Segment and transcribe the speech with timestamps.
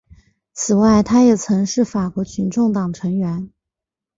[0.53, 3.51] 此外他也曾是法国群众党成员。